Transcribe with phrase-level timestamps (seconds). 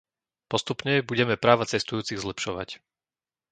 [0.51, 2.69] Postupne budeme práva cestujúcich zlepšovať.